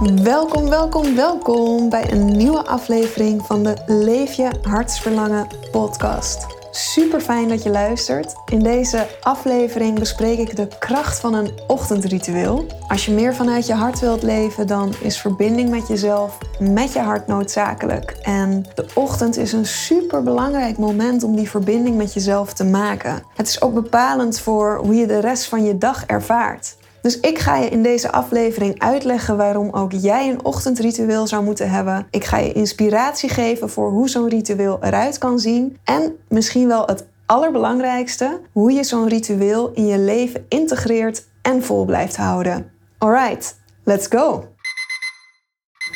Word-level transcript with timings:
Welkom, 0.00 0.68
welkom, 0.68 1.14
welkom 1.14 1.88
bij 1.88 2.12
een 2.12 2.36
nieuwe 2.36 2.66
aflevering 2.66 3.46
van 3.46 3.62
de 3.62 3.76
Leef 3.86 4.32
je 4.32 4.50
hartsverlangen 4.62 5.46
podcast. 5.70 6.46
Super 6.70 7.20
fijn 7.20 7.48
dat 7.48 7.62
je 7.62 7.70
luistert. 7.70 8.34
In 8.50 8.58
deze 8.58 9.06
aflevering 9.20 9.98
bespreek 9.98 10.38
ik 10.38 10.56
de 10.56 10.68
kracht 10.78 11.20
van 11.20 11.34
een 11.34 11.50
ochtendritueel. 11.66 12.66
Als 12.88 13.06
je 13.06 13.12
meer 13.12 13.34
vanuit 13.34 13.66
je 13.66 13.74
hart 13.74 14.00
wilt 14.00 14.22
leven, 14.22 14.66
dan 14.66 14.94
is 15.00 15.20
verbinding 15.20 15.70
met 15.70 15.88
jezelf, 15.88 16.38
met 16.58 16.92
je 16.92 17.00
hart 17.00 17.26
noodzakelijk. 17.26 18.10
En 18.22 18.64
de 18.74 18.86
ochtend 18.94 19.36
is 19.36 19.52
een 19.52 19.66
super 19.66 20.22
belangrijk 20.22 20.78
moment 20.78 21.22
om 21.22 21.36
die 21.36 21.50
verbinding 21.50 21.96
met 21.96 22.14
jezelf 22.14 22.52
te 22.52 22.64
maken. 22.64 23.22
Het 23.36 23.48
is 23.48 23.62
ook 23.62 23.74
bepalend 23.74 24.40
voor 24.40 24.76
hoe 24.76 24.94
je 24.94 25.06
de 25.06 25.20
rest 25.20 25.44
van 25.44 25.64
je 25.64 25.78
dag 25.78 26.06
ervaart. 26.06 26.78
Dus 27.02 27.20
ik 27.20 27.38
ga 27.38 27.56
je 27.56 27.68
in 27.68 27.82
deze 27.82 28.12
aflevering 28.12 28.78
uitleggen 28.78 29.36
waarom 29.36 29.70
ook 29.70 29.92
jij 29.92 30.28
een 30.28 30.44
ochtendritueel 30.44 31.26
zou 31.26 31.44
moeten 31.44 31.70
hebben. 31.70 32.06
Ik 32.10 32.24
ga 32.24 32.38
je 32.38 32.52
inspiratie 32.52 33.28
geven 33.28 33.70
voor 33.70 33.90
hoe 33.90 34.08
zo'n 34.08 34.28
ritueel 34.28 34.78
eruit 34.80 35.18
kan 35.18 35.38
zien. 35.38 35.78
En 35.84 36.16
misschien 36.28 36.68
wel 36.68 36.86
het 36.86 37.06
allerbelangrijkste, 37.26 38.40
hoe 38.52 38.72
je 38.72 38.84
zo'n 38.84 39.08
ritueel 39.08 39.70
in 39.72 39.86
je 39.86 39.98
leven 39.98 40.44
integreert 40.48 41.26
en 41.42 41.62
vol 41.62 41.84
blijft 41.84 42.16
houden. 42.16 42.70
Alright, 42.98 43.56
let's 43.84 44.06
go! 44.06 44.48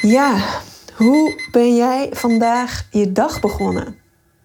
Ja, 0.01 0.37
hoe 0.97 1.43
ben 1.51 1.77
jij 1.77 2.09
vandaag 2.13 2.87
je 2.91 3.13
dag 3.13 3.41
begonnen? 3.41 3.97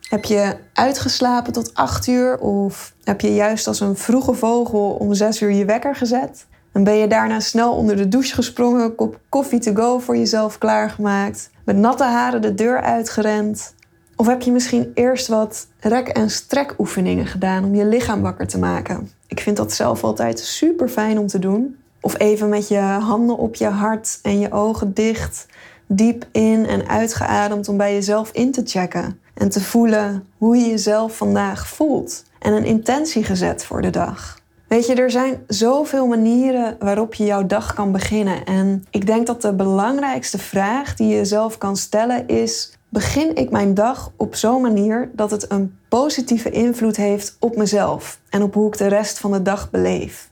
Heb 0.09 0.25
je 0.25 0.57
uitgeslapen 0.73 1.53
tot 1.53 1.73
8 1.73 2.07
uur 2.07 2.37
of 2.37 2.93
heb 3.03 3.21
je 3.21 3.33
juist 3.33 3.67
als 3.67 3.79
een 3.79 3.97
vroege 3.97 4.33
vogel 4.33 4.91
om 4.99 5.13
6 5.13 5.41
uur 5.41 5.51
je 5.51 5.65
wekker 5.65 5.95
gezet? 5.95 6.47
En 6.71 6.83
ben 6.83 6.95
je 6.95 7.07
daarna 7.07 7.39
snel 7.39 7.73
onder 7.73 7.95
de 7.95 8.07
douche 8.07 8.33
gesprongen, 8.33 8.83
een 8.83 8.95
kop 8.95 9.19
koffie 9.29 9.59
to 9.59 9.73
go 9.73 9.99
voor 9.99 10.17
jezelf 10.17 10.57
klaargemaakt, 10.57 11.49
met 11.65 11.77
natte 11.77 12.03
haren 12.03 12.41
de 12.41 12.53
deur 12.53 12.81
uitgerend? 12.81 13.73
Of 14.15 14.27
heb 14.27 14.41
je 14.41 14.51
misschien 14.51 14.91
eerst 14.93 15.27
wat 15.27 15.67
rek- 15.79 16.07
en 16.07 16.29
strekoefeningen 16.29 17.25
gedaan 17.25 17.63
om 17.63 17.75
je 17.75 17.85
lichaam 17.85 18.21
wakker 18.21 18.47
te 18.47 18.59
maken? 18.59 19.11
Ik 19.27 19.39
vind 19.39 19.57
dat 19.57 19.73
zelf 19.73 20.03
altijd 20.03 20.39
super 20.39 20.89
fijn 20.89 21.19
om 21.19 21.27
te 21.27 21.39
doen. 21.39 21.77
Of 22.01 22.19
even 22.19 22.49
met 22.49 22.67
je 22.67 22.79
handen 22.79 23.37
op 23.37 23.55
je 23.55 23.67
hart 23.67 24.19
en 24.21 24.39
je 24.39 24.51
ogen 24.51 24.93
dicht, 24.93 25.45
diep 25.87 26.25
in 26.31 26.67
en 26.67 26.87
uitgeademd 26.87 27.67
om 27.67 27.77
bij 27.77 27.93
jezelf 27.93 28.31
in 28.31 28.51
te 28.51 28.61
checken 28.65 29.19
en 29.33 29.49
te 29.49 29.61
voelen 29.61 30.27
hoe 30.37 30.57
je 30.57 30.69
jezelf 30.69 31.17
vandaag 31.17 31.67
voelt 31.67 32.23
en 32.39 32.53
een 32.53 32.65
intentie 32.65 33.23
gezet 33.23 33.65
voor 33.65 33.81
de 33.81 33.89
dag. 33.89 34.38
Weet 34.69 34.85
je, 34.85 34.95
er 34.95 35.11
zijn 35.11 35.43
zoveel 35.47 36.07
manieren 36.07 36.75
waarop 36.79 37.13
je 37.13 37.25
jouw 37.25 37.45
dag 37.45 37.73
kan 37.73 37.91
beginnen. 37.91 38.45
En 38.45 38.83
ik 38.89 39.05
denk 39.05 39.27
dat 39.27 39.41
de 39.41 39.53
belangrijkste 39.53 40.37
vraag 40.37 40.95
die 40.95 41.07
je 41.07 41.15
jezelf 41.15 41.57
kan 41.57 41.77
stellen 41.77 42.27
is: 42.27 42.73
begin 42.89 43.35
ik 43.35 43.49
mijn 43.51 43.73
dag 43.73 44.11
op 44.15 44.35
zo'n 44.35 44.61
manier 44.61 45.09
dat 45.13 45.31
het 45.31 45.51
een 45.51 45.77
positieve 45.87 46.49
invloed 46.49 46.95
heeft 46.95 47.35
op 47.39 47.57
mezelf 47.57 48.19
en 48.29 48.41
op 48.41 48.53
hoe 48.53 48.67
ik 48.67 48.77
de 48.77 48.87
rest 48.87 49.19
van 49.19 49.31
de 49.31 49.41
dag 49.41 49.69
beleef? 49.69 50.29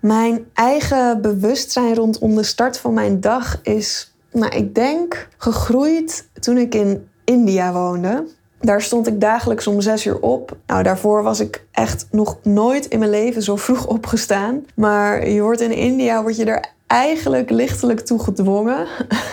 Mijn 0.00 0.44
eigen 0.54 1.22
bewustzijn 1.22 1.94
rondom 1.94 2.34
de 2.34 2.42
start 2.42 2.78
van 2.78 2.94
mijn 2.94 3.20
dag 3.20 3.60
is, 3.62 4.14
nou, 4.32 4.56
ik 4.56 4.74
denk, 4.74 5.28
gegroeid 5.36 6.28
toen 6.40 6.56
ik 6.56 6.74
in 6.74 7.08
India 7.24 7.72
woonde. 7.72 8.26
Daar 8.60 8.82
stond 8.82 9.06
ik 9.06 9.20
dagelijks 9.20 9.66
om 9.66 9.80
zes 9.80 10.06
uur 10.06 10.20
op. 10.20 10.56
Nou, 10.66 10.82
daarvoor 10.82 11.22
was 11.22 11.40
ik 11.40 11.64
echt 11.72 12.06
nog 12.10 12.38
nooit 12.42 12.86
in 12.86 12.98
mijn 12.98 13.10
leven 13.10 13.42
zo 13.42 13.56
vroeg 13.56 13.86
opgestaan. 13.86 14.64
Maar 14.74 15.28
je 15.28 15.42
wordt 15.42 15.60
in 15.60 15.72
India, 15.72 16.22
word 16.22 16.36
je 16.36 16.44
er 16.44 16.64
eigenlijk 16.86 17.50
lichtelijk 17.50 18.00
toe 18.00 18.22
gedwongen. 18.22 18.86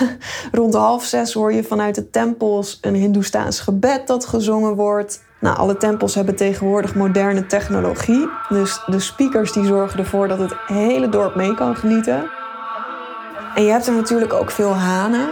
Rond 0.51 0.73
half 0.73 1.03
zes 1.03 1.33
hoor 1.33 1.53
je 1.53 1.63
vanuit 1.63 1.95
de 1.95 2.09
tempels 2.09 2.77
een 2.81 2.95
Hindoestaans 2.95 3.59
gebed 3.59 4.07
dat 4.07 4.25
gezongen 4.25 4.75
wordt. 4.75 5.25
Nou, 5.39 5.57
alle 5.57 5.77
tempels 5.77 6.15
hebben 6.15 6.35
tegenwoordig 6.35 6.95
moderne 6.95 7.45
technologie. 7.45 8.29
Dus 8.49 8.83
de 8.85 8.99
speakers 8.99 9.51
die 9.51 9.65
zorgen 9.65 9.99
ervoor 9.99 10.27
dat 10.27 10.39
het 10.39 10.53
hele 10.67 11.09
dorp 11.09 11.35
mee 11.35 11.55
kan 11.55 11.75
genieten. 11.75 12.29
En 13.55 13.63
je 13.63 13.71
hebt 13.71 13.87
er 13.87 13.93
natuurlijk 13.93 14.33
ook 14.33 14.51
veel 14.51 14.73
hanen. 14.73 15.29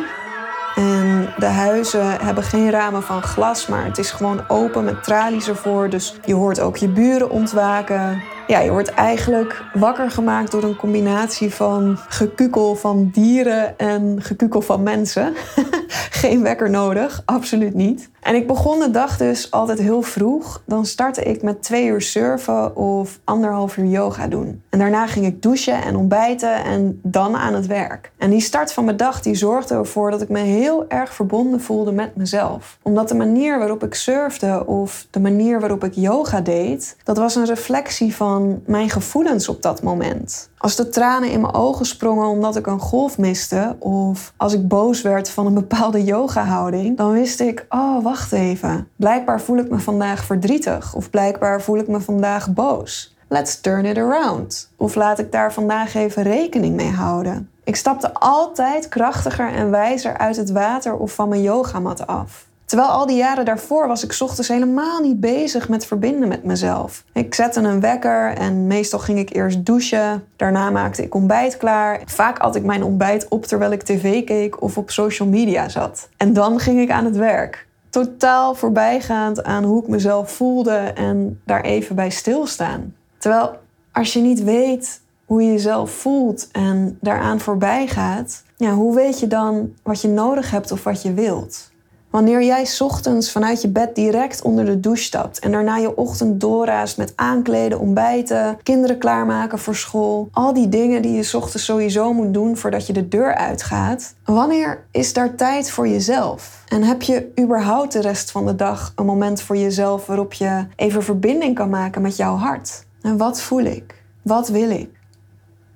De 1.45 1.51
huizen 1.51 2.19
hebben 2.21 2.43
geen 2.43 2.69
ramen 2.69 3.03
van 3.03 3.23
glas, 3.23 3.67
maar 3.67 3.85
het 3.85 3.97
is 3.97 4.11
gewoon 4.11 4.41
open 4.47 4.83
met 4.83 5.03
tralies 5.03 5.47
ervoor. 5.47 5.89
Dus 5.89 6.15
je 6.25 6.33
hoort 6.33 6.59
ook 6.59 6.77
je 6.77 6.87
buren 6.87 7.29
ontwaken. 7.29 8.21
Ja, 8.47 8.59
je 8.59 8.71
wordt 8.71 8.89
eigenlijk 8.89 9.63
wakker 9.73 10.11
gemaakt 10.11 10.51
door 10.51 10.63
een 10.63 10.75
combinatie 10.75 11.53
van 11.53 11.97
gekukel 12.07 12.75
van 12.75 13.09
dieren 13.13 13.77
en 13.77 14.21
gekukel 14.21 14.61
van 14.61 14.83
mensen. 14.83 15.33
Geen 16.21 16.43
wekker 16.43 16.69
nodig, 16.69 17.21
absoluut 17.25 17.73
niet. 17.73 18.09
En 18.21 18.35
ik 18.35 18.47
begon 18.47 18.79
de 18.79 18.91
dag 18.91 19.17
dus 19.17 19.51
altijd 19.51 19.79
heel 19.79 20.01
vroeg. 20.01 20.61
Dan 20.65 20.85
startte 20.85 21.23
ik 21.23 21.41
met 21.41 21.63
twee 21.63 21.85
uur 21.85 22.01
surfen 22.01 22.75
of 22.75 23.19
anderhalf 23.23 23.77
uur 23.77 23.85
yoga 23.85 24.27
doen. 24.27 24.61
En 24.69 24.79
daarna 24.79 25.07
ging 25.07 25.25
ik 25.25 25.41
douchen 25.41 25.83
en 25.83 25.95
ontbijten 25.95 26.63
en 26.63 26.99
dan 27.03 27.35
aan 27.35 27.53
het 27.53 27.65
werk. 27.65 28.11
En 28.25 28.31
die 28.31 28.41
start 28.41 28.73
van 28.73 28.85
mijn 28.85 28.97
dag 28.97 29.21
die 29.21 29.35
zorgde 29.35 29.75
ervoor 29.75 30.11
dat 30.11 30.21
ik 30.21 30.29
me 30.29 30.39
heel 30.39 30.85
erg 30.87 31.13
verbonden 31.13 31.61
voelde 31.61 31.91
met 31.91 32.15
mezelf. 32.15 32.77
Omdat 32.81 33.07
de 33.07 33.15
manier 33.15 33.59
waarop 33.59 33.83
ik 33.83 33.93
surfde 33.93 34.65
of 34.65 35.07
de 35.09 35.19
manier 35.19 35.59
waarop 35.59 35.83
ik 35.83 35.93
yoga 35.93 36.41
deed, 36.41 36.97
dat 37.03 37.17
was 37.17 37.35
een 37.35 37.45
reflectie 37.45 38.15
van 38.15 38.61
mijn 38.65 38.89
gevoelens 38.89 39.49
op 39.49 39.61
dat 39.61 39.83
moment. 39.83 40.49
Als 40.57 40.75
de 40.75 40.89
tranen 40.89 41.31
in 41.31 41.41
mijn 41.41 41.53
ogen 41.53 41.85
sprongen 41.85 42.27
omdat 42.27 42.55
ik 42.55 42.67
een 42.67 42.79
golf 42.79 43.17
miste, 43.17 43.75
of 43.79 44.33
als 44.37 44.53
ik 44.53 44.67
boos 44.67 45.01
werd 45.01 45.29
van 45.29 45.45
een 45.45 45.53
bepaalde 45.53 46.03
yoga-houding, 46.03 46.97
dan 46.97 47.11
wist 47.11 47.39
ik: 47.39 47.65
oh, 47.69 48.03
wacht 48.03 48.31
even. 48.31 48.87
Blijkbaar 48.95 49.41
voel 49.41 49.57
ik 49.57 49.69
me 49.69 49.79
vandaag 49.79 50.23
verdrietig, 50.23 50.95
of 50.95 51.09
blijkbaar 51.09 51.61
voel 51.61 51.77
ik 51.77 51.87
me 51.87 51.99
vandaag 51.99 52.53
boos. 52.53 53.14
Let's 53.27 53.61
turn 53.61 53.85
it 53.85 53.97
around. 53.97 54.71
Of 54.75 54.95
laat 54.95 55.19
ik 55.19 55.31
daar 55.31 55.53
vandaag 55.53 55.95
even 55.95 56.23
rekening 56.23 56.75
mee 56.75 56.91
houden. 56.91 57.49
Ik 57.63 57.75
stapte 57.75 58.13
altijd 58.13 58.89
krachtiger 58.89 59.53
en 59.53 59.71
wijzer 59.71 60.17
uit 60.17 60.35
het 60.35 60.51
water 60.51 60.95
of 60.95 61.13
van 61.13 61.29
mijn 61.29 61.41
yogamat 61.41 62.07
af. 62.07 62.47
Terwijl 62.65 62.89
al 62.89 63.05
die 63.05 63.17
jaren 63.17 63.45
daarvoor 63.45 63.87
was 63.87 64.03
ik 64.03 64.15
ochtends 64.19 64.47
helemaal 64.47 65.01
niet 65.01 65.19
bezig 65.19 65.69
met 65.69 65.85
verbinden 65.85 66.27
met 66.27 66.43
mezelf. 66.43 67.03
Ik 67.13 67.33
zette 67.33 67.59
een 67.59 67.79
wekker 67.79 68.33
en 68.33 68.67
meestal 68.67 68.99
ging 68.99 69.19
ik 69.19 69.35
eerst 69.35 69.65
douchen. 69.65 70.23
Daarna 70.35 70.69
maakte 70.69 71.03
ik 71.03 71.15
ontbijt 71.15 71.57
klaar. 71.57 72.01
Vaak 72.05 72.39
at 72.39 72.55
ik 72.55 72.63
mijn 72.63 72.83
ontbijt 72.83 73.27
op 73.27 73.45
terwijl 73.45 73.71
ik 73.71 73.81
tv 73.81 74.23
keek 74.23 74.61
of 74.61 74.77
op 74.77 74.91
social 74.91 75.27
media 75.27 75.69
zat. 75.69 76.09
En 76.17 76.33
dan 76.33 76.59
ging 76.59 76.79
ik 76.79 76.91
aan 76.91 77.05
het 77.05 77.15
werk. 77.15 77.67
Totaal 77.89 78.55
voorbijgaand 78.55 79.43
aan 79.43 79.63
hoe 79.63 79.81
ik 79.81 79.87
mezelf 79.87 80.31
voelde 80.31 80.77
en 80.95 81.41
daar 81.45 81.61
even 81.61 81.95
bij 81.95 82.09
stilstaan. 82.09 82.93
Terwijl 83.25 83.57
als 83.91 84.13
je 84.13 84.19
niet 84.19 84.43
weet 84.43 85.01
hoe 85.25 85.41
je 85.43 85.51
jezelf 85.51 85.91
voelt 85.91 86.47
en 86.51 86.97
daaraan 87.01 87.39
voorbij 87.39 87.87
gaat, 87.87 88.43
ja, 88.57 88.73
hoe 88.73 88.95
weet 88.95 89.19
je 89.19 89.27
dan 89.27 89.73
wat 89.83 90.01
je 90.01 90.07
nodig 90.07 90.51
hebt 90.51 90.71
of 90.71 90.83
wat 90.83 91.01
je 91.01 91.13
wilt? 91.13 91.71
Wanneer 92.09 92.43
jij 92.43 92.67
ochtends 92.79 93.31
vanuit 93.31 93.61
je 93.61 93.67
bed 93.67 93.95
direct 93.95 94.41
onder 94.41 94.65
de 94.65 94.79
douche 94.79 95.03
stapt 95.03 95.39
en 95.39 95.51
daarna 95.51 95.77
je 95.77 95.97
ochtend 95.97 96.41
doorraast 96.41 96.97
met 96.97 97.13
aankleden, 97.15 97.79
ontbijten, 97.79 98.57
kinderen 98.63 98.97
klaarmaken 98.97 99.59
voor 99.59 99.75
school, 99.75 100.29
al 100.31 100.53
die 100.53 100.69
dingen 100.69 101.01
die 101.01 101.13
je 101.13 101.37
ochtends 101.37 101.65
sowieso 101.65 102.13
moet 102.13 102.33
doen 102.33 102.57
voordat 102.57 102.87
je 102.87 102.93
de 102.93 103.07
deur 103.07 103.35
uitgaat, 103.35 104.15
wanneer 104.23 104.85
is 104.91 105.13
daar 105.13 105.35
tijd 105.35 105.71
voor 105.71 105.87
jezelf? 105.87 106.63
En 106.67 106.83
heb 106.83 107.01
je 107.01 107.31
überhaupt 107.39 107.93
de 107.93 108.01
rest 108.01 108.31
van 108.31 108.45
de 108.45 108.55
dag 108.55 108.93
een 108.95 109.05
moment 109.05 109.41
voor 109.41 109.57
jezelf 109.57 110.05
waarop 110.05 110.33
je 110.33 110.65
even 110.75 111.03
verbinding 111.03 111.55
kan 111.55 111.69
maken 111.69 112.01
met 112.01 112.15
jouw 112.15 112.35
hart? 112.35 112.84
En 113.05 113.17
wat 113.17 113.41
voel 113.41 113.63
ik? 113.63 114.03
Wat 114.21 114.47
wil 114.47 114.69
ik? 114.69 114.89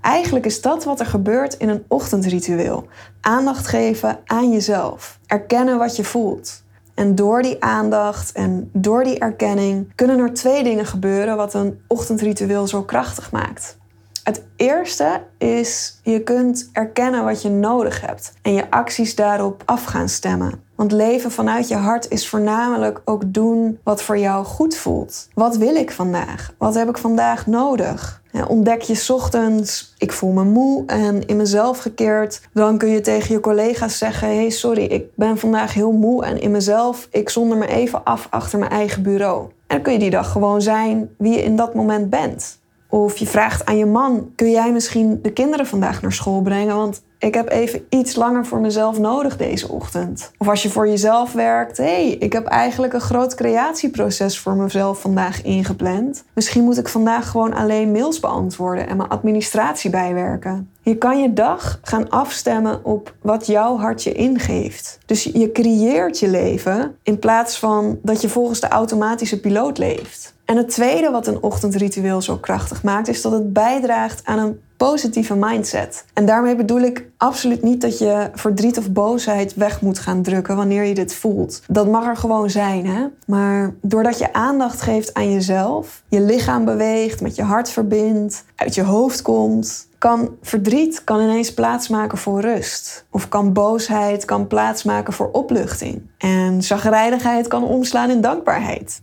Eigenlijk 0.01 0.45
is 0.45 0.61
dat 0.61 0.83
wat 0.83 0.99
er 0.99 1.05
gebeurt 1.05 1.53
in 1.53 1.69
een 1.69 1.83
ochtendritueel. 1.87 2.87
Aandacht 3.21 3.67
geven 3.67 4.19
aan 4.25 4.51
jezelf. 4.51 5.19
Erkennen 5.25 5.77
wat 5.77 5.95
je 5.95 6.03
voelt. 6.03 6.63
En 6.93 7.15
door 7.15 7.41
die 7.41 7.63
aandacht 7.63 8.31
en 8.31 8.69
door 8.73 9.03
die 9.03 9.19
erkenning 9.19 9.95
kunnen 9.95 10.19
er 10.19 10.33
twee 10.33 10.63
dingen 10.63 10.85
gebeuren 10.85 11.37
wat 11.37 11.53
een 11.53 11.81
ochtendritueel 11.87 12.67
zo 12.67 12.83
krachtig 12.83 13.31
maakt. 13.31 13.77
Het 14.23 14.43
eerste 14.55 15.21
is, 15.37 15.99
je 16.03 16.23
kunt 16.23 16.69
erkennen 16.73 17.23
wat 17.23 17.41
je 17.41 17.49
nodig 17.49 18.01
hebt 18.01 18.33
en 18.41 18.53
je 18.53 18.71
acties 18.71 19.15
daarop 19.15 19.63
af 19.65 19.83
gaan 19.83 20.09
stemmen. 20.09 20.63
Want 20.75 20.91
leven 20.91 21.31
vanuit 21.31 21.67
je 21.67 21.75
hart 21.75 22.09
is 22.09 22.27
voornamelijk 22.27 23.01
ook 23.05 23.33
doen 23.33 23.79
wat 23.83 24.01
voor 24.01 24.17
jou 24.17 24.45
goed 24.45 24.75
voelt. 24.75 25.27
Wat 25.33 25.57
wil 25.57 25.75
ik 25.75 25.91
vandaag? 25.91 26.53
Wat 26.57 26.75
heb 26.75 26.89
ik 26.89 26.97
vandaag 26.97 27.47
nodig? 27.47 28.21
ontdek 28.47 28.81
je 28.81 29.13
ochtends, 29.13 29.93
ik 29.97 30.11
voel 30.11 30.31
me 30.31 30.43
moe 30.43 30.85
en 30.85 31.25
in 31.25 31.37
mezelf 31.37 31.79
gekeerd. 31.79 32.41
Dan 32.53 32.77
kun 32.77 32.89
je 32.89 33.01
tegen 33.01 33.33
je 33.33 33.39
collega's 33.39 33.97
zeggen: 33.97 34.27
hey, 34.27 34.49
sorry, 34.49 34.83
ik 34.83 35.15
ben 35.15 35.37
vandaag 35.37 35.73
heel 35.73 35.91
moe 35.91 36.25
en 36.25 36.41
in 36.41 36.51
mezelf, 36.51 37.07
ik 37.11 37.29
zonder 37.29 37.57
me 37.57 37.67
even 37.67 38.03
af 38.03 38.27
achter 38.29 38.59
mijn 38.59 38.71
eigen 38.71 39.03
bureau. 39.03 39.41
En 39.41 39.75
dan 39.75 39.81
kun 39.81 39.93
je 39.93 39.99
die 39.99 40.09
dag 40.09 40.31
gewoon 40.31 40.61
zijn 40.61 41.09
wie 41.17 41.31
je 41.31 41.43
in 41.43 41.55
dat 41.55 41.73
moment 41.73 42.09
bent. 42.09 42.59
Of 42.89 43.17
je 43.17 43.27
vraagt 43.27 43.65
aan 43.65 43.77
je 43.77 43.85
man: 43.85 44.31
kun 44.35 44.51
jij 44.51 44.71
misschien 44.71 45.19
de 45.21 45.31
kinderen 45.31 45.65
vandaag 45.65 46.01
naar 46.01 46.13
school 46.13 46.41
brengen? 46.41 46.75
Want 46.75 47.01
ik 47.19 47.33
heb 47.33 47.49
even 47.49 47.85
iets 47.89 48.15
langer 48.15 48.45
voor 48.45 48.59
mezelf 48.59 48.99
nodig 48.99 49.37
deze 49.37 49.69
ochtend. 49.69 50.31
Of 50.37 50.47
als 50.47 50.63
je 50.63 50.69
voor 50.69 50.87
jezelf 50.87 51.33
werkt, 51.33 51.77
hé, 51.77 51.83
hey, 51.83 52.09
ik 52.09 52.33
heb 52.33 52.45
eigenlijk 52.45 52.93
een 52.93 53.01
groot 53.01 53.35
creatieproces 53.35 54.39
voor 54.39 54.55
mezelf 54.55 55.01
vandaag 55.01 55.41
ingepland. 55.41 56.23
Misschien 56.33 56.63
moet 56.63 56.77
ik 56.77 56.87
vandaag 56.87 57.29
gewoon 57.29 57.53
alleen 57.53 57.91
mails 57.91 58.19
beantwoorden 58.19 58.87
en 58.87 58.97
mijn 58.97 59.09
administratie 59.09 59.89
bijwerken. 59.89 60.69
Je 60.81 60.97
kan 60.97 61.21
je 61.21 61.33
dag 61.33 61.79
gaan 61.81 62.09
afstemmen 62.09 62.85
op 62.85 63.13
wat 63.21 63.47
jouw 63.47 63.77
hart 63.77 64.03
je 64.03 64.11
ingeeft. 64.11 64.99
Dus 65.05 65.23
je 65.23 65.51
creëert 65.51 66.19
je 66.19 66.27
leven 66.27 66.95
in 67.03 67.19
plaats 67.19 67.59
van 67.59 67.99
dat 68.01 68.21
je 68.21 68.29
volgens 68.29 68.59
de 68.59 68.67
automatische 68.67 69.39
piloot 69.39 69.77
leeft. 69.77 70.37
En 70.49 70.57
het 70.57 70.69
tweede 70.69 71.11
wat 71.11 71.27
een 71.27 71.43
ochtendritueel 71.43 72.21
zo 72.21 72.37
krachtig 72.37 72.83
maakt, 72.83 73.07
is 73.07 73.21
dat 73.21 73.31
het 73.31 73.53
bijdraagt 73.53 74.21
aan 74.23 74.39
een 74.39 74.59
positieve 74.77 75.35
mindset. 75.35 76.05
En 76.13 76.25
daarmee 76.25 76.55
bedoel 76.55 76.79
ik 76.79 77.05
absoluut 77.17 77.61
niet 77.61 77.81
dat 77.81 77.97
je 77.97 78.29
verdriet 78.33 78.77
of 78.77 78.91
boosheid 78.91 79.53
weg 79.53 79.81
moet 79.81 79.99
gaan 79.99 80.21
drukken 80.21 80.55
wanneer 80.55 80.83
je 80.83 80.93
dit 80.93 81.13
voelt. 81.13 81.61
Dat 81.67 81.87
mag 81.87 82.05
er 82.05 82.17
gewoon 82.17 82.49
zijn, 82.49 82.87
hè? 82.87 83.05
Maar 83.25 83.73
doordat 83.81 84.17
je 84.17 84.33
aandacht 84.33 84.81
geeft 84.81 85.13
aan 85.13 85.31
jezelf, 85.31 86.03
je 86.07 86.21
lichaam 86.21 86.65
beweegt, 86.65 87.21
met 87.21 87.35
je 87.35 87.43
hart 87.43 87.69
verbindt, 87.69 88.43
uit 88.55 88.75
je 88.75 88.83
hoofd 88.83 89.21
komt, 89.21 89.87
kan 89.97 90.35
verdriet 90.41 91.03
kan 91.03 91.21
ineens 91.21 91.53
plaatsmaken 91.53 92.17
voor 92.17 92.41
rust. 92.41 93.05
Of 93.11 93.29
kan 93.29 93.53
boosheid 93.53 94.25
kan 94.25 94.47
plaatsmaken 94.47 95.13
voor 95.13 95.29
opluchting. 95.31 96.01
En 96.17 96.63
zagrijnigheid 96.63 97.47
kan 97.47 97.63
omslaan 97.63 98.09
in 98.09 98.21
dankbaarheid. 98.21 99.01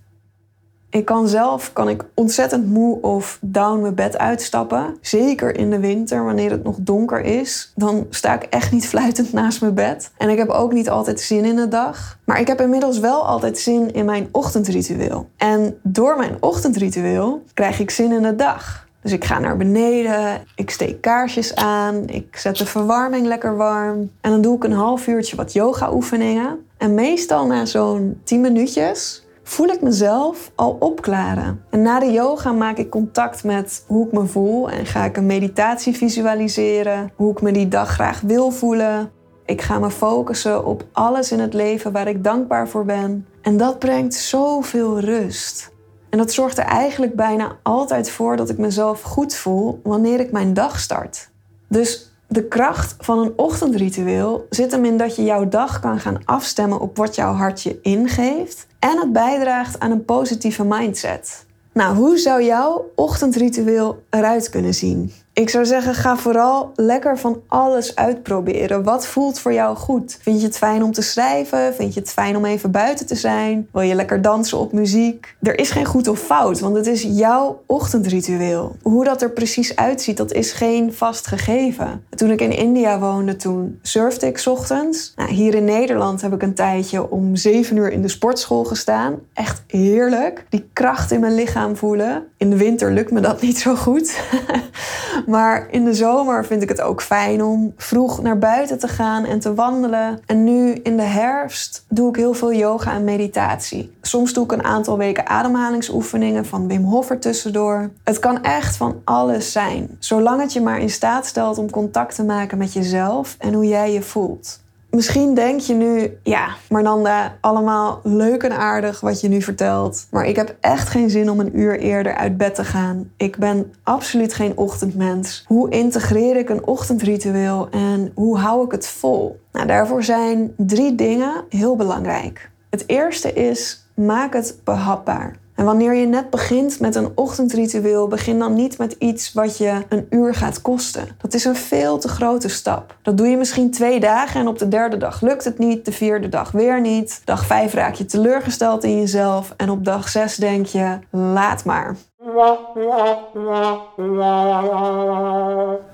Ik 0.97 1.05
kan 1.05 1.29
zelf 1.29 1.73
kan 1.73 1.89
ik 1.89 2.05
ontzettend 2.15 2.67
moe 2.67 3.01
of 3.01 3.39
down 3.41 3.81
mijn 3.81 3.95
bed 3.95 4.19
uitstappen. 4.19 4.97
Zeker 5.01 5.57
in 5.57 5.71
de 5.71 5.79
winter, 5.79 6.25
wanneer 6.25 6.51
het 6.51 6.65
nog 6.65 6.77
donker 6.81 7.21
is. 7.21 7.73
Dan 7.75 8.07
sta 8.11 8.35
ik 8.35 8.43
echt 8.43 8.73
niet 8.73 8.89
fluitend 8.93 9.33
naast 9.33 9.61
mijn 9.61 9.75
bed. 9.75 10.11
En 10.17 10.29
ik 10.29 10.39
heb 10.39 10.49
ook 10.49 10.73
niet 10.73 10.91
altijd 10.91 11.21
zin 11.21 11.45
in 11.45 11.57
de 11.57 11.69
dag. 11.69 12.19
Maar 12.25 12.41
ik 12.41 12.47
heb 12.47 12.61
inmiddels 12.61 12.99
wel 12.99 13.27
altijd 13.27 13.59
zin 13.59 13.93
in 13.93 14.05
mijn 14.05 14.29
ochtendritueel. 14.33 15.29
En 15.37 15.79
door 15.83 16.17
mijn 16.17 16.37
ochtendritueel 16.41 17.43
krijg 17.55 17.81
ik 17.81 17.91
zin 17.91 18.13
in 18.13 18.23
de 18.23 18.37
dag. 18.37 18.87
Dus 19.03 19.13
ik 19.13 19.25
ga 19.25 19.39
naar 19.39 19.57
beneden, 19.57 20.45
ik 20.55 20.71
steek 20.71 21.01
kaarsjes 21.01 21.55
aan, 21.55 22.09
ik 22.09 22.37
zet 22.37 22.57
de 22.57 22.67
verwarming 22.67 23.27
lekker 23.27 23.57
warm. 23.57 24.11
En 24.21 24.31
dan 24.31 24.41
doe 24.41 24.57
ik 24.57 24.65
een 24.65 24.73
half 24.73 25.07
uurtje 25.07 25.37
wat 25.37 25.53
yoga-oefeningen. 25.53 26.67
En 26.77 26.95
meestal 26.95 27.47
na 27.47 27.65
zo'n 27.65 28.21
10 28.25 28.41
minuutjes 28.41 29.26
voel 29.49 29.67
ik 29.67 29.83
mezelf 29.83 30.51
al 30.55 30.77
opklaren. 30.79 31.65
En 31.71 31.83
na 31.83 31.99
de 31.99 32.13
yoga 32.13 32.53
maak 32.53 32.77
ik 32.77 32.91
contact 32.91 33.45
met 33.45 33.85
hoe 33.87 34.07
ik 34.07 34.13
me 34.13 34.27
voel 34.27 34.71
en 34.71 34.87
ga 34.87 35.05
ik 35.05 35.17
een 35.17 35.27
meditatie 35.27 35.97
visualiseren, 35.97 37.13
hoe 37.15 37.33
ik 37.33 37.43
me 37.43 37.53
die 37.53 37.69
dag 37.69 37.91
graag 37.91 38.21
wil 38.21 38.51
voelen. 38.51 39.11
Ik 39.45 39.63
ga 39.63 39.79
me 39.79 39.91
focussen 39.91 40.65
op 40.65 40.85
alles 40.93 41.33
in 41.33 41.41
het 41.41 41.55
leven 41.55 41.93
waar 41.93 42.09
ik 42.09 42.25
dankbaar 42.25 42.69
voor 42.69 42.85
ben. 42.85 43.27
En 43.43 43.57
dat 43.57 43.79
brengt 43.79 44.15
zoveel 44.15 45.01
rust. 45.01 45.73
En 46.11 46.19
dat 46.19 46.33
zorgt 46.33 46.59
er 46.59 46.65
eigenlijk 46.65 47.15
bijna 47.15 47.57
altijd 47.63 48.11
voor 48.11 48.37
dat 48.37 48.51
ik 48.51 48.59
mezelf 48.59 49.03
goed 49.03 49.35
voel 49.35 49.81
wanneer 49.83 50.21
ik 50.21 50.33
mijn 50.33 50.55
dag 50.55 50.81
start. 50.81 51.31
Dus 51.69 52.16
de 52.29 52.45
kracht 52.45 52.95
van 52.99 53.19
een 53.19 53.33
ochtendritueel 53.37 54.47
zit 54.51 54.71
hem 54.71 54.85
in 54.85 54.97
dat 54.97 55.17
je 55.17 55.25
jouw 55.25 55.49
dag 55.49 55.81
kan 55.81 56.01
gaan 56.01 56.25
afstemmen 56.25 56.81
op 56.81 56.97
wat 56.97 57.15
jouw 57.15 57.33
hart 57.33 57.63
je 57.63 57.79
ingeeft 57.83 58.67
en 58.79 58.99
het 58.99 59.13
bijdraagt 59.13 59.79
aan 59.79 59.91
een 59.91 60.05
positieve 60.05 60.65
mindset. 60.65 61.47
Nou, 61.73 61.97
hoe 61.97 62.19
zou 62.19 62.43
jouw 62.43 62.91
ochtendritueel 62.95 64.03
eruit 64.11 64.51
kunnen 64.51 64.75
zien? 64.75 65.13
Ik 65.39 65.51
zou 65.51 65.65
zeggen, 65.65 65.95
ga 65.95 66.17
vooral 66.17 66.73
lekker 66.75 67.19
van 67.19 67.43
alles 67.47 67.95
uitproberen. 67.95 68.83
Wat 68.83 69.07
voelt 69.07 69.39
voor 69.39 69.53
jou 69.53 69.77
goed? 69.77 70.19
Vind 70.21 70.41
je 70.41 70.47
het 70.47 70.57
fijn 70.57 70.83
om 70.83 70.93
te 70.93 71.03
schrijven? 71.03 71.75
Vind 71.75 71.95
je 71.95 72.01
het 72.01 72.13
fijn 72.13 72.37
om 72.37 72.45
even 72.45 72.71
buiten 72.71 73.07
te 73.07 73.15
zijn? 73.15 73.69
Wil 73.73 73.83
je 73.83 73.95
lekker 73.95 74.23
dansen 74.23 74.59
op 74.59 74.73
muziek? 74.73 75.37
Er 75.43 75.59
is 75.59 75.71
geen 75.71 75.85
goed 75.85 76.09
of 76.09 76.19
fout, 76.19 76.61
want 76.61 76.77
het 76.77 76.87
is 76.87 77.03
jouw 77.03 77.63
ochtendritueel. 77.67 78.77
Hoe 78.83 79.05
dat 79.05 79.23
er 79.23 79.31
precies 79.31 79.77
uitziet, 79.77 80.17
dat 80.17 80.33
is 80.33 80.53
geen 80.53 80.93
vast 80.93 81.27
gegeven. 81.27 82.05
Toen 82.11 82.31
ik 82.31 82.41
in 82.41 82.57
India 82.57 82.99
woonde, 82.99 83.37
toen 83.37 83.79
surfde 83.83 84.27
ik 84.27 84.43
ochtends. 84.47 85.13
Nou, 85.17 85.31
hier 85.31 85.55
in 85.55 85.65
Nederland 85.65 86.21
heb 86.21 86.33
ik 86.33 86.43
een 86.43 86.55
tijdje 86.55 87.11
om 87.11 87.37
7 87.37 87.77
uur 87.77 87.93
in 87.93 88.03
de 88.03 88.09
sportschool 88.09 88.65
gestaan. 88.65 89.19
Echt 89.33 89.65
heerlijk. 89.67 90.47
Die 90.49 90.69
kracht 90.73 91.11
in 91.11 91.21
mijn 91.21 91.35
lichaam 91.35 91.77
voelen. 91.77 92.27
In 92.37 92.51
de 92.51 92.57
winter 92.57 92.93
lukt 92.93 93.11
me 93.11 93.21
dat 93.21 93.41
niet 93.41 93.59
zo 93.59 93.75
goed. 93.75 94.21
Maar 95.27 95.67
in 95.71 95.85
de 95.85 95.95
zomer 95.95 96.45
vind 96.45 96.63
ik 96.63 96.69
het 96.69 96.81
ook 96.81 97.03
fijn 97.03 97.43
om 97.43 97.75
vroeg 97.77 98.23
naar 98.23 98.39
buiten 98.39 98.79
te 98.79 98.89
gaan 98.89 99.25
en 99.25 99.39
te 99.39 99.55
wandelen. 99.55 100.21
En 100.27 100.45
nu 100.45 100.73
in 100.73 100.97
de 100.97 101.03
herfst 101.03 101.85
doe 101.89 102.09
ik 102.09 102.17
heel 102.17 102.35
veel 102.35 102.53
yoga 102.53 102.93
en 102.93 103.05
meditatie. 103.05 103.95
Soms 104.01 104.33
doe 104.33 104.45
ik 104.45 104.53
een 104.53 104.65
aantal 104.65 104.99
weken 104.99 105.27
ademhalingsoefeningen 105.27 106.47
van 106.47 106.69
Wim 106.69 106.85
Hof 106.85 107.11
er 107.11 107.19
tussendoor. 107.19 107.91
Het 108.05 108.19
kan 108.19 108.43
echt 108.43 108.77
van 108.77 109.01
alles 109.05 109.53
zijn, 109.53 109.97
zolang 109.99 110.41
het 110.41 110.53
je 110.53 110.61
maar 110.61 110.81
in 110.81 110.91
staat 110.91 111.27
stelt 111.27 111.59
om 111.59 111.71
contact 111.71 112.15
te 112.15 112.25
maken 112.25 112.59
met 112.59 112.73
jezelf 112.73 113.37
en 113.39 113.55
hoe 113.55 113.67
jij 113.67 113.93
je 113.93 114.03
voelt. 114.03 114.65
Misschien 114.97 115.35
denk 115.35 115.61
je 115.61 115.75
nu, 115.75 116.19
ja, 116.23 116.49
Marnanda, 116.69 117.37
allemaal 117.41 118.01
leuk 118.03 118.43
en 118.43 118.57
aardig 118.57 119.01
wat 119.01 119.21
je 119.21 119.29
nu 119.29 119.43
vertelt. 119.43 120.07
Maar 120.11 120.27
ik 120.27 120.37
heb 120.37 120.57
echt 120.61 120.89
geen 120.89 121.11
zin 121.11 121.31
om 121.31 121.41
een 121.41 121.59
uur 121.59 121.79
eerder 121.79 122.15
uit 122.15 122.37
bed 122.37 122.55
te 122.55 122.65
gaan. 122.65 123.11
Ik 123.17 123.37
ben 123.37 123.73
absoluut 123.83 124.35
geen 124.35 124.57
ochtendmens. 124.57 125.45
Hoe 125.47 125.71
integreer 125.71 126.37
ik 126.37 126.49
een 126.49 126.67
ochtendritueel 126.67 127.69
en 127.71 128.13
hoe 128.15 128.39
hou 128.39 128.65
ik 128.65 128.71
het 128.71 128.87
vol? 128.87 129.41
Nou, 129.53 129.67
daarvoor 129.67 130.03
zijn 130.03 130.53
drie 130.57 130.95
dingen 130.95 131.45
heel 131.49 131.77
belangrijk. 131.77 132.51
Het 132.71 132.85
eerste 132.87 133.33
is, 133.33 133.87
maak 133.95 134.33
het 134.33 134.61
behapbaar. 134.65 135.37
En 135.57 135.65
wanneer 135.65 135.95
je 135.95 136.07
net 136.07 136.31
begint 136.31 136.81
met 136.81 136.95
een 136.95 137.13
ochtendritueel, 137.15 138.09
begin 138.09 138.39
dan 138.39 138.55
niet 138.55 138.79
met 138.79 138.97
iets 138.99 139.33
wat 139.33 139.59
je 139.59 139.83
een 139.89 140.07
uur 140.11 140.35
gaat 140.35 140.63
kosten. 140.63 141.09
Dat 141.19 141.35
is 141.35 141.45
een 141.45 141.57
veel 141.57 141.99
te 141.99 142.09
grote 142.09 142.49
stap. 142.49 142.97
Dat 143.03 143.17
doe 143.17 143.27
je 143.27 143.37
misschien 143.37 143.71
twee 143.71 144.01
dagen 144.01 144.41
en 144.41 144.49
op 144.49 144.59
de 144.59 144.69
derde 144.69 144.97
dag 144.97 145.21
lukt 145.21 145.45
het 145.45 145.59
niet, 145.59 145.85
de 145.85 145.93
vierde 145.93 146.29
dag 146.29 146.51
weer 146.51 146.81
niet. 146.81 147.21
Dag 147.25 147.47
vijf 147.47 147.75
raak 147.75 147.95
je 147.95 148.05
teleurgesteld 148.05 148.85
in 148.85 148.99
jezelf 148.99 149.55
en 149.57 149.71
op 149.71 149.85
dag 149.85 150.09
zes 150.09 150.37
denk 150.37 150.67
je, 150.67 150.99
laat 151.11 151.65
maar. 151.65 151.97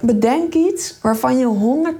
Bedenk 0.01 0.55
iets 0.55 0.99
waarvan 1.03 1.39
je 1.39 1.95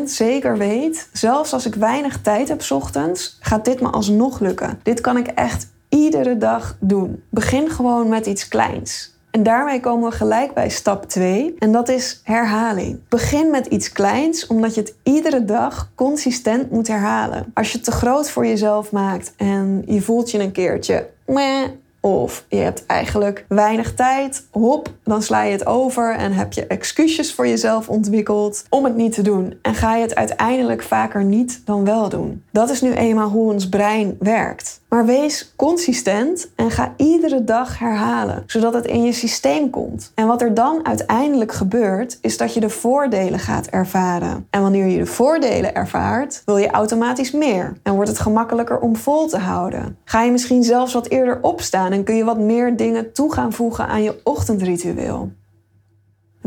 100% 0.00 0.02
zeker 0.04 0.58
weet, 0.58 1.08
zelfs 1.12 1.52
als 1.52 1.66
ik 1.66 1.74
weinig 1.74 2.20
tijd 2.20 2.48
heb 2.48 2.62
ochtends, 2.70 3.38
gaat 3.40 3.64
dit 3.64 3.80
me 3.80 3.88
alsnog 3.88 4.40
lukken. 4.40 4.80
Dit 4.82 5.00
kan 5.00 5.16
ik 5.16 5.26
echt 5.26 5.66
iedere 5.88 6.38
dag 6.38 6.76
doen. 6.80 7.22
Begin 7.30 7.70
gewoon 7.70 8.08
met 8.08 8.26
iets 8.26 8.48
kleins. 8.48 9.16
En 9.30 9.42
daarmee 9.42 9.80
komen 9.80 10.10
we 10.10 10.16
gelijk 10.16 10.54
bij 10.54 10.68
stap 10.68 11.08
2 11.08 11.54
en 11.58 11.72
dat 11.72 11.88
is 11.88 12.20
herhaling. 12.24 13.00
Begin 13.08 13.50
met 13.50 13.66
iets 13.66 13.92
kleins 13.92 14.46
omdat 14.46 14.74
je 14.74 14.80
het 14.80 14.94
iedere 15.02 15.44
dag 15.44 15.90
consistent 15.94 16.70
moet 16.70 16.88
herhalen. 16.88 17.50
Als 17.54 17.70
je 17.70 17.76
het 17.76 17.84
te 17.84 17.90
groot 17.90 18.30
voor 18.30 18.46
jezelf 18.46 18.92
maakt 18.92 19.32
en 19.36 19.82
je 19.86 20.02
voelt 20.02 20.30
je 20.30 20.38
een 20.38 20.52
keertje 20.52 21.08
meh, 21.26 21.68
of 22.00 22.44
je 22.48 22.56
hebt 22.56 22.86
eigenlijk 22.86 23.44
weinig 23.48 23.94
tijd, 23.94 24.46
hop, 24.50 24.88
dan 25.04 25.22
sla 25.22 25.42
je 25.42 25.52
het 25.52 25.66
over 25.66 26.14
en 26.14 26.32
heb 26.32 26.52
je 26.52 26.66
excuses 26.66 27.34
voor 27.34 27.48
jezelf 27.48 27.88
ontwikkeld 27.88 28.64
om 28.68 28.84
het 28.84 28.96
niet 28.96 29.12
te 29.12 29.22
doen. 29.22 29.58
En 29.62 29.74
ga 29.74 29.96
je 29.96 30.02
het 30.02 30.14
uiteindelijk 30.14 30.82
vaker 30.82 31.24
niet 31.24 31.62
dan 31.64 31.84
wel 31.84 32.08
doen. 32.08 32.44
Dat 32.50 32.70
is 32.70 32.80
nu 32.80 32.92
eenmaal 32.92 33.28
hoe 33.28 33.52
ons 33.52 33.68
brein 33.68 34.16
werkt. 34.18 34.80
Maar 34.88 35.06
wees 35.06 35.52
consistent 35.56 36.50
en 36.56 36.70
ga 36.70 36.94
iedere 36.96 37.44
dag 37.44 37.78
herhalen, 37.78 38.42
zodat 38.46 38.74
het 38.74 38.86
in 38.86 39.02
je 39.02 39.12
systeem 39.12 39.70
komt. 39.70 40.12
En 40.14 40.26
wat 40.26 40.42
er 40.42 40.54
dan 40.54 40.86
uiteindelijk 40.86 41.52
gebeurt, 41.52 42.18
is 42.20 42.36
dat 42.36 42.54
je 42.54 42.60
de 42.60 42.70
voordelen 42.70 43.38
gaat 43.38 43.66
ervaren. 43.66 44.46
En 44.50 44.62
wanneer 44.62 44.86
je 44.86 44.98
de 44.98 45.06
voordelen 45.06 45.74
ervaart, 45.74 46.42
wil 46.44 46.56
je 46.56 46.70
automatisch 46.70 47.30
meer 47.30 47.76
en 47.82 47.94
wordt 47.94 48.08
het 48.08 48.18
gemakkelijker 48.18 48.78
om 48.78 48.96
vol 48.96 49.26
te 49.26 49.38
houden. 49.38 49.96
Ga 50.04 50.22
je 50.22 50.30
misschien 50.30 50.64
zelfs 50.64 50.92
wat 50.92 51.08
eerder 51.08 51.38
opstaan 51.42 51.92
en 51.92 52.04
kun 52.04 52.16
je 52.16 52.24
wat 52.24 52.38
meer 52.38 52.76
dingen 52.76 53.12
toe 53.12 53.32
gaan 53.32 53.52
voegen 53.52 53.86
aan 53.86 54.02
je 54.02 54.20
ochtendritueel. 54.24 55.30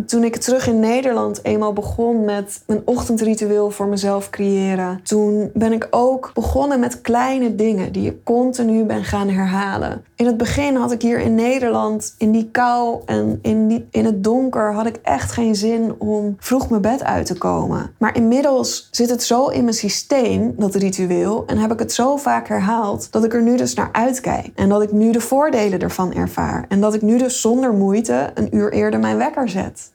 Toen 0.05 0.23
ik 0.23 0.35
terug 0.35 0.67
in 0.67 0.79
Nederland 0.79 1.39
eenmaal 1.43 1.73
begon 1.73 2.25
met 2.25 2.61
mijn 2.67 2.81
ochtendritueel 2.85 3.71
voor 3.71 3.87
mezelf 3.87 4.29
creëren, 4.29 4.99
toen 5.03 5.51
ben 5.53 5.73
ik 5.73 5.87
ook 5.89 6.31
begonnen 6.33 6.79
met 6.79 7.01
kleine 7.01 7.55
dingen 7.55 7.91
die 7.91 8.09
ik 8.09 8.23
continu 8.23 8.83
ben 8.83 9.03
gaan 9.03 9.29
herhalen. 9.29 10.03
In 10.15 10.25
het 10.25 10.37
begin 10.37 10.75
had 10.75 10.91
ik 10.91 11.01
hier 11.01 11.19
in 11.19 11.35
Nederland, 11.35 12.15
in 12.17 12.31
die 12.31 12.49
kou 12.51 13.01
en 13.05 13.39
in, 13.41 13.67
die, 13.67 13.87
in 13.91 14.05
het 14.05 14.23
donker, 14.23 14.73
had 14.73 14.85
ik 14.85 14.99
echt 15.03 15.31
geen 15.31 15.55
zin 15.55 15.95
om 15.97 16.35
vroeg 16.39 16.69
mijn 16.69 16.81
bed 16.81 17.03
uit 17.03 17.25
te 17.25 17.37
komen. 17.37 17.91
Maar 17.97 18.15
inmiddels 18.15 18.87
zit 18.91 19.09
het 19.09 19.23
zo 19.23 19.47
in 19.47 19.63
mijn 19.63 19.75
systeem, 19.75 20.53
dat 20.57 20.75
ritueel, 20.75 21.43
en 21.45 21.57
heb 21.57 21.71
ik 21.71 21.79
het 21.79 21.93
zo 21.93 22.17
vaak 22.17 22.47
herhaald, 22.47 23.11
dat 23.11 23.23
ik 23.23 23.33
er 23.33 23.41
nu 23.41 23.57
dus 23.57 23.73
naar 23.73 23.89
uitkijk. 23.91 24.51
En 24.55 24.69
dat 24.69 24.81
ik 24.81 24.91
nu 24.91 25.11
de 25.11 25.21
voordelen 25.21 25.79
ervan 25.79 26.13
ervaar. 26.13 26.65
En 26.69 26.81
dat 26.81 26.93
ik 26.93 27.01
nu 27.01 27.17
dus 27.17 27.41
zonder 27.41 27.73
moeite 27.73 28.31
een 28.33 28.55
uur 28.55 28.71
eerder 28.73 28.99
mijn 28.99 29.17
wekker 29.17 29.49
zet. 29.49 29.90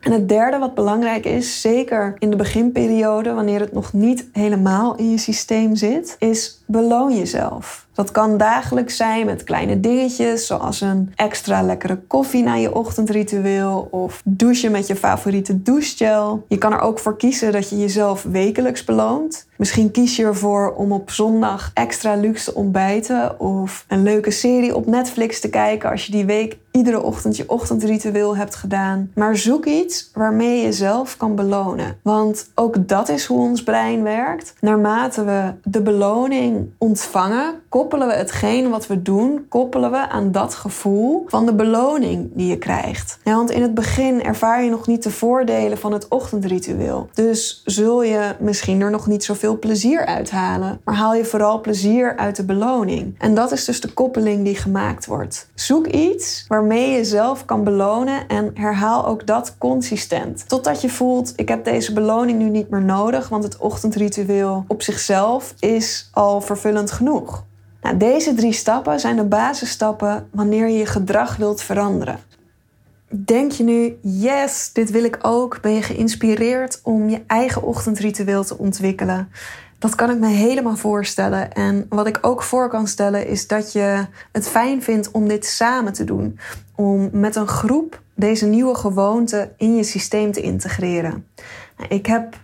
En 0.00 0.12
het 0.12 0.28
derde 0.28 0.58
wat 0.58 0.74
belangrijk 0.74 1.24
is, 1.24 1.60
zeker 1.60 2.14
in 2.18 2.30
de 2.30 2.36
beginperiode, 2.36 3.32
wanneer 3.32 3.60
het 3.60 3.72
nog 3.72 3.92
niet 3.92 4.28
helemaal 4.32 4.96
in 4.96 5.10
je 5.10 5.18
systeem 5.18 5.76
zit, 5.76 6.16
is 6.18 6.62
beloon 6.66 7.16
jezelf. 7.16 7.86
Dat 7.92 8.10
kan 8.10 8.36
dagelijks 8.36 8.96
zijn 8.96 9.26
met 9.26 9.44
kleine 9.44 9.80
dingetjes, 9.80 10.46
zoals 10.46 10.80
een 10.80 11.12
extra 11.14 11.62
lekkere 11.62 11.96
koffie 12.06 12.42
na 12.42 12.54
je 12.54 12.74
ochtendritueel 12.74 13.88
of 13.90 14.22
douchen 14.24 14.70
met 14.70 14.86
je 14.86 14.96
favoriete 14.96 15.62
douchegel. 15.62 16.44
Je 16.48 16.58
kan 16.58 16.72
er 16.72 16.80
ook 16.80 16.98
voor 16.98 17.16
kiezen 17.16 17.52
dat 17.52 17.68
je 17.68 17.78
jezelf 17.78 18.22
wekelijks 18.22 18.84
beloont. 18.84 19.47
Misschien 19.58 19.90
kies 19.90 20.16
je 20.16 20.24
ervoor 20.24 20.74
om 20.74 20.92
op 20.92 21.10
zondag 21.10 21.70
extra 21.74 22.14
luxe 22.14 22.44
te 22.44 22.54
ontbijten 22.54 23.40
of 23.40 23.84
een 23.88 24.02
leuke 24.02 24.30
serie 24.30 24.74
op 24.74 24.86
Netflix 24.86 25.40
te 25.40 25.48
kijken 25.48 25.90
als 25.90 26.06
je 26.06 26.12
die 26.12 26.24
week 26.24 26.56
iedere 26.70 27.02
ochtend 27.02 27.36
je 27.36 27.48
ochtendritueel 27.48 28.36
hebt 28.36 28.54
gedaan. 28.54 29.10
Maar 29.14 29.36
zoek 29.36 29.64
iets 29.64 30.10
waarmee 30.14 30.56
je 30.56 30.62
jezelf 30.62 31.16
kan 31.16 31.34
belonen. 31.34 31.98
Want 32.02 32.50
ook 32.54 32.88
dat 32.88 33.08
is 33.08 33.24
hoe 33.24 33.40
ons 33.40 33.62
brein 33.62 34.02
werkt. 34.02 34.54
Naarmate 34.60 35.24
we 35.24 35.52
de 35.64 35.82
beloning 35.82 36.70
ontvangen, 36.78 37.54
koppelen 37.68 38.08
we 38.08 38.14
hetgeen 38.14 38.70
wat 38.70 38.86
we 38.86 39.02
doen, 39.02 39.46
koppelen 39.48 39.90
we 39.90 40.08
aan 40.08 40.32
dat 40.32 40.54
gevoel 40.54 41.24
van 41.26 41.46
de 41.46 41.54
beloning 41.54 42.30
die 42.34 42.48
je 42.48 42.58
krijgt. 42.58 43.18
Ja, 43.24 43.34
want 43.34 43.50
in 43.50 43.62
het 43.62 43.74
begin 43.74 44.22
ervaar 44.22 44.64
je 44.64 44.70
nog 44.70 44.86
niet 44.86 45.02
de 45.02 45.10
voordelen 45.10 45.78
van 45.78 45.92
het 45.92 46.08
ochtendritueel. 46.08 47.08
Dus 47.14 47.62
zul 47.64 48.02
je 48.02 48.34
misschien 48.38 48.80
er 48.80 48.90
nog 48.90 49.06
niet 49.06 49.24
zoveel 49.24 49.47
plezier 49.56 50.06
uithalen, 50.06 50.80
maar 50.84 50.94
haal 50.94 51.14
je 51.14 51.24
vooral 51.24 51.60
plezier 51.60 52.16
uit 52.16 52.36
de 52.36 52.44
beloning. 52.44 53.14
En 53.18 53.34
dat 53.34 53.52
is 53.52 53.64
dus 53.64 53.80
de 53.80 53.92
koppeling 53.92 54.44
die 54.44 54.56
gemaakt 54.56 55.06
wordt. 55.06 55.50
Zoek 55.54 55.86
iets 55.86 56.44
waarmee 56.48 56.90
je 56.90 56.96
jezelf 56.96 57.44
kan 57.44 57.64
belonen 57.64 58.28
en 58.28 58.50
herhaal 58.54 59.06
ook 59.06 59.26
dat 59.26 59.54
consistent. 59.58 60.48
Totdat 60.48 60.80
je 60.80 60.90
voelt, 60.90 61.32
ik 61.36 61.48
heb 61.48 61.64
deze 61.64 61.92
beloning 61.92 62.38
nu 62.38 62.48
niet 62.48 62.70
meer 62.70 62.84
nodig, 62.84 63.28
want 63.28 63.44
het 63.44 63.56
ochtendritueel 63.56 64.64
op 64.68 64.82
zichzelf 64.82 65.54
is 65.58 66.08
al 66.12 66.40
vervullend 66.40 66.90
genoeg. 66.90 67.46
Nou, 67.82 67.96
deze 67.96 68.34
drie 68.34 68.52
stappen 68.52 69.00
zijn 69.00 69.16
de 69.16 69.24
basisstappen 69.24 70.28
wanneer 70.32 70.68
je 70.68 70.78
je 70.78 70.86
gedrag 70.86 71.36
wilt 71.36 71.62
veranderen. 71.62 72.18
Denk 73.10 73.52
je 73.52 73.64
nu, 73.64 73.98
yes, 74.00 74.70
dit 74.72 74.90
wil 74.90 75.04
ik 75.04 75.18
ook? 75.22 75.60
Ben 75.60 75.72
je 75.72 75.82
geïnspireerd 75.82 76.80
om 76.82 77.08
je 77.08 77.22
eigen 77.26 77.62
ochtendritueel 77.62 78.44
te 78.44 78.58
ontwikkelen? 78.58 79.28
Dat 79.78 79.94
kan 79.94 80.10
ik 80.10 80.18
me 80.18 80.28
helemaal 80.28 80.76
voorstellen. 80.76 81.52
En 81.52 81.86
wat 81.88 82.06
ik 82.06 82.18
ook 82.20 82.42
voor 82.42 82.68
kan 82.68 82.86
stellen 82.86 83.26
is 83.26 83.46
dat 83.46 83.72
je 83.72 84.06
het 84.32 84.48
fijn 84.48 84.82
vindt 84.82 85.10
om 85.10 85.28
dit 85.28 85.46
samen 85.46 85.92
te 85.92 86.04
doen. 86.04 86.38
Om 86.74 87.08
met 87.12 87.36
een 87.36 87.48
groep 87.48 88.00
deze 88.14 88.46
nieuwe 88.46 88.74
gewoonte 88.74 89.52
in 89.56 89.76
je 89.76 89.82
systeem 89.82 90.32
te 90.32 90.40
integreren. 90.40 91.26
Nou, 91.76 91.88
ik 91.94 92.06
heb 92.06 92.36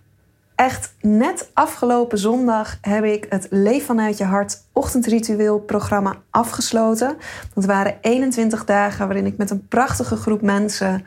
echt 0.54 0.94
net 1.00 1.50
afgelopen 1.52 2.18
zondag 2.18 2.78
heb 2.80 3.04
ik 3.04 3.26
het 3.28 3.46
Leef 3.50 3.86
vanuit 3.86 4.18
je 4.18 4.24
hart 4.24 4.62
ochtendritueel 4.72 5.58
programma 5.58 6.14
afgesloten. 6.30 7.16
Dat 7.54 7.64
waren 7.64 7.96
21 8.00 8.64
dagen 8.64 9.06
waarin 9.06 9.26
ik 9.26 9.36
met 9.36 9.50
een 9.50 9.68
prachtige 9.68 10.16
groep 10.16 10.42
mensen 10.42 11.04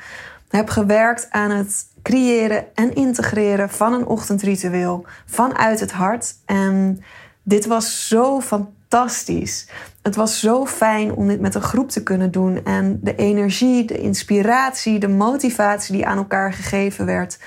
heb 0.49 0.69
gewerkt 0.69 1.27
aan 1.29 1.51
het 1.51 1.85
creëren 2.01 2.65
en 2.75 2.95
integreren 2.95 3.69
van 3.69 3.93
een 3.93 4.05
ochtendritueel 4.05 5.05
vanuit 5.25 5.79
het 5.79 5.91
hart. 5.91 6.35
En 6.45 7.03
dit 7.43 7.65
was 7.65 8.07
zo 8.07 8.41
fantastisch. 8.41 9.69
Het 10.01 10.15
was 10.15 10.39
zo 10.39 10.65
fijn 10.65 11.13
om 11.13 11.27
dit 11.27 11.39
met 11.39 11.55
een 11.55 11.61
groep 11.61 11.89
te 11.89 12.03
kunnen 12.03 12.31
doen. 12.31 12.65
En 12.65 12.99
de 13.01 13.15
energie, 13.15 13.85
de 13.85 13.97
inspiratie, 13.97 14.99
de 14.99 15.07
motivatie 15.07 15.95
die 15.95 16.05
aan 16.05 16.17
elkaar 16.17 16.53
gegeven 16.53 17.05
werd 17.05 17.37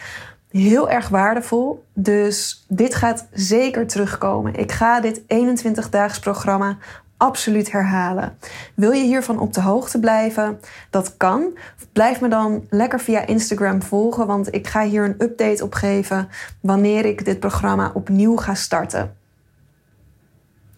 heel 0.51 0.91
erg 0.91 1.09
waardevol. 1.09 1.85
Dus 1.95 2.65
dit 2.69 2.95
gaat 2.95 3.27
zeker 3.33 3.87
terugkomen. 3.87 4.55
Ik 4.55 4.73
ga 4.73 5.01
dit 5.01 5.21
21-daags 5.21 6.19
programma 6.21 6.77
absoluut 7.17 7.73
herhalen. 7.73 8.37
Wil 8.75 8.91
je 8.91 9.05
hiervan 9.05 9.39
op 9.39 9.53
de 9.53 9.61
hoogte 9.61 9.99
blijven? 10.01 10.61
Dat 10.91 11.17
kan. 11.17 11.59
Blijf 11.93 12.21
me 12.21 12.29
dan 12.29 12.67
lekker 12.69 13.01
via 13.01 13.27
Instagram 13.27 13.83
volgen, 13.83 14.27
want 14.27 14.55
ik 14.55 14.67
ga 14.67 14.85
hier 14.85 15.05
een 15.05 15.23
update 15.23 15.65
op 15.65 15.75
geven 15.75 16.29
wanneer 16.61 17.05
ik 17.05 17.25
dit 17.25 17.41
programma 17.41 17.91
opnieuw 17.95 18.37
ga 18.37 18.55
starten. 18.55 19.15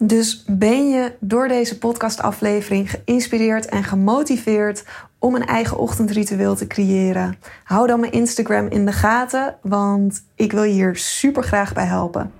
Dus 0.05 0.43
ben 0.47 0.89
je 0.89 1.11
door 1.19 1.47
deze 1.47 1.77
podcastaflevering 1.77 2.89
geïnspireerd 2.89 3.65
en 3.65 3.83
gemotiveerd 3.83 4.83
om 5.19 5.35
een 5.35 5.45
eigen 5.45 5.77
ochtendritueel 5.77 6.55
te 6.55 6.67
creëren? 6.67 7.37
Hou 7.63 7.87
dan 7.87 7.99
mijn 7.99 8.11
Instagram 8.11 8.67
in 8.67 8.85
de 8.85 8.91
gaten, 8.91 9.55
want 9.61 10.23
ik 10.35 10.51
wil 10.51 10.63
je 10.63 10.73
hier 10.73 10.95
super 10.95 11.43
graag 11.43 11.73
bij 11.73 11.85
helpen. 11.85 12.31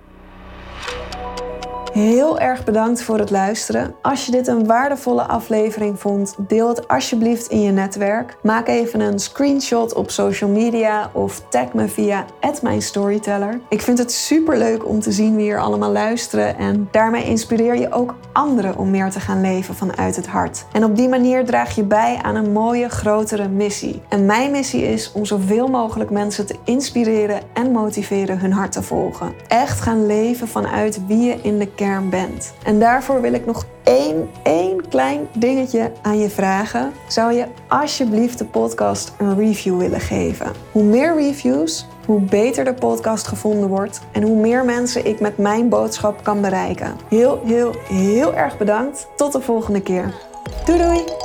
Heel 1.94 2.38
erg 2.38 2.64
bedankt 2.64 3.02
voor 3.02 3.18
het 3.18 3.30
luisteren. 3.30 3.94
Als 4.02 4.26
je 4.26 4.30
dit 4.30 4.46
een 4.46 4.66
waardevolle 4.66 5.22
aflevering 5.22 6.00
vond, 6.00 6.34
deel 6.38 6.68
het 6.68 6.88
alsjeblieft 6.88 7.46
in 7.46 7.60
je 7.60 7.70
netwerk. 7.70 8.36
Maak 8.42 8.68
even 8.68 9.00
een 9.00 9.18
screenshot 9.18 9.94
op 9.94 10.10
social 10.10 10.50
media 10.50 11.10
of 11.12 11.42
tag 11.48 11.72
me 11.72 11.88
via 11.88 12.24
@mijnstoryteller. 12.62 13.60
Ik 13.68 13.82
vind 13.82 13.98
het 13.98 14.12
super 14.12 14.58
leuk 14.58 14.88
om 14.88 15.00
te 15.00 15.12
zien 15.12 15.36
wie 15.36 15.50
er 15.50 15.60
allemaal 15.60 15.92
luisteren 15.92 16.58
en 16.58 16.88
daarmee 16.90 17.24
inspireer 17.24 17.78
je 17.78 17.92
ook 17.92 18.14
anderen 18.32 18.76
om 18.76 18.90
meer 18.90 19.10
te 19.10 19.20
gaan 19.20 19.40
leven 19.40 19.74
vanuit 19.74 20.16
het 20.16 20.26
hart. 20.26 20.64
En 20.72 20.84
op 20.84 20.96
die 20.96 21.08
manier 21.08 21.44
draag 21.44 21.74
je 21.74 21.84
bij 21.84 22.18
aan 22.22 22.34
een 22.34 22.52
mooie 22.52 22.88
grotere 22.88 23.48
missie. 23.48 24.02
En 24.08 24.26
mijn 24.26 24.50
missie 24.50 24.82
is 24.82 25.12
om 25.12 25.24
zoveel 25.24 25.68
mogelijk 25.68 26.10
mensen 26.10 26.46
te 26.46 26.56
inspireren 26.64 27.40
en 27.52 27.70
motiveren 27.70 28.38
hun 28.38 28.52
hart 28.52 28.72
te 28.72 28.82
volgen. 28.82 29.32
Echt 29.48 29.80
gaan 29.80 30.06
leven 30.06 30.48
vanuit 30.48 31.06
wie 31.06 31.22
je 31.22 31.38
in 31.42 31.58
de 31.58 31.68
bent. 32.10 32.52
En 32.64 32.78
daarvoor 32.78 33.20
wil 33.20 33.32
ik 33.32 33.46
nog 33.46 33.64
één, 33.82 34.30
één 34.42 34.88
klein 34.88 35.28
dingetje 35.32 35.92
aan 36.02 36.18
je 36.18 36.28
vragen. 36.28 36.92
Zou 37.08 37.32
je 37.32 37.46
alsjeblieft 37.68 38.38
de 38.38 38.44
podcast 38.44 39.12
een 39.18 39.36
review 39.36 39.78
willen 39.78 40.00
geven? 40.00 40.52
Hoe 40.72 40.82
meer 40.82 41.14
reviews, 41.14 41.86
hoe 42.06 42.20
beter 42.20 42.64
de 42.64 42.74
podcast 42.74 43.26
gevonden 43.26 43.68
wordt 43.68 44.00
en 44.12 44.22
hoe 44.22 44.36
meer 44.36 44.64
mensen 44.64 45.06
ik 45.06 45.20
met 45.20 45.38
mijn 45.38 45.68
boodschap 45.68 46.24
kan 46.24 46.40
bereiken. 46.40 46.96
Heel, 47.08 47.40
heel, 47.44 47.74
heel 47.88 48.34
erg 48.34 48.58
bedankt. 48.58 49.06
Tot 49.16 49.32
de 49.32 49.40
volgende 49.40 49.82
keer. 49.82 50.14
Doei 50.64 50.78
doei! 50.78 51.23